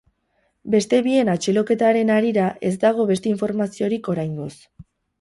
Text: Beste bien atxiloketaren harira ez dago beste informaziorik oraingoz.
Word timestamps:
Beste 0.75 1.01
bien 1.07 1.29
atxiloketaren 1.33 2.13
harira 2.15 2.49
ez 2.73 2.75
dago 2.87 3.09
beste 3.13 3.33
informaziorik 3.37 4.15
oraingoz. 4.17 4.53